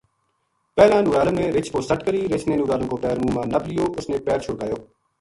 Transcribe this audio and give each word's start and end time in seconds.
پہلاں 0.75 1.01
نورعالم 1.05 1.35
نے 1.41 1.47
رِچھ 1.55 1.71
پو 1.73 1.79
سَٹ 1.87 1.99
کری 2.05 2.21
رِچھ 2.31 2.47
نے 2.49 2.55
نورعالم 2.57 2.87
کو 2.91 2.95
پیر 3.03 3.17
منہ 3.23 3.33
ما 3.35 3.43
نَپ 3.51 3.63
لیو 3.69 3.85
اس 3.97 4.05
نے 4.09 4.17
پیر 4.25 4.39
چھُڑکایو 4.45 4.77